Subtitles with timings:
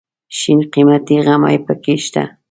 [0.37, 2.23] شین قیمتي غمی پکې شته.